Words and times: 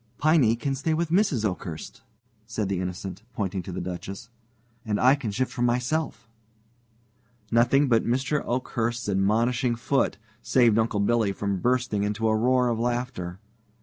"Piney 0.17 0.55
can 0.55 0.73
stay 0.73 0.95
with 0.95 1.11
Mrs. 1.11 1.45
Oakhurst," 1.45 2.01
said 2.47 2.69
the 2.69 2.79
Innocent, 2.81 3.21
pointing 3.33 3.61
to 3.61 3.71
the 3.71 3.79
Duchess, 3.79 4.31
"and 4.83 4.99
I 4.99 5.13
can 5.13 5.29
shift 5.29 5.51
for 5.53 5.61
myself." 5.61 6.27
Nothing 7.51 7.87
but 7.87 8.03
Mr. 8.03 8.41
Oakhurst's 8.43 9.07
admonishing 9.07 9.75
foot 9.75 10.17
saved 10.41 10.79
Uncle 10.79 11.01
Billy 11.01 11.31
from 11.31 11.59
bursting 11.61 12.01
into 12.01 12.27
a 12.27 12.35
roar 12.35 12.67
of 12.69 12.79
laughter. 12.79 13.37